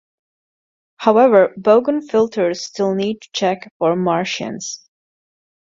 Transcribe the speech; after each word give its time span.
However 0.97 1.53
bogon 1.59 2.01
filters 2.01 2.65
still 2.65 2.95
need 2.95 3.21
to 3.21 3.29
check 3.33 3.71
for 3.77 3.95
Martians. 3.95 4.81